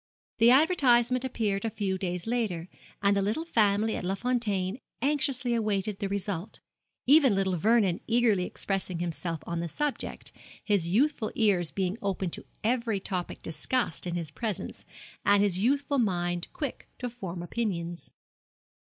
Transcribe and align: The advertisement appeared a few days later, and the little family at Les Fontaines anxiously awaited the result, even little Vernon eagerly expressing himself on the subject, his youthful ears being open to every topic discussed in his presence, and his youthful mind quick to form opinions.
The 0.39 0.49
advertisement 0.49 1.23
appeared 1.23 1.63
a 1.63 1.69
few 1.69 1.95
days 1.99 2.25
later, 2.25 2.67
and 3.03 3.15
the 3.15 3.21
little 3.21 3.45
family 3.45 3.95
at 3.95 4.03
Les 4.03 4.15
Fontaines 4.19 4.79
anxiously 4.99 5.53
awaited 5.53 5.99
the 5.99 6.09
result, 6.09 6.59
even 7.05 7.35
little 7.35 7.55
Vernon 7.55 7.99
eagerly 8.07 8.45
expressing 8.45 8.97
himself 8.97 9.41
on 9.45 9.59
the 9.59 9.67
subject, 9.67 10.31
his 10.63 10.87
youthful 10.87 11.31
ears 11.35 11.69
being 11.69 11.99
open 12.01 12.31
to 12.31 12.47
every 12.63 12.99
topic 12.99 13.43
discussed 13.43 14.07
in 14.07 14.15
his 14.15 14.31
presence, 14.31 14.85
and 15.23 15.43
his 15.43 15.59
youthful 15.59 15.99
mind 15.99 16.47
quick 16.51 16.89
to 16.97 17.07
form 17.07 17.43
opinions. 17.43 18.09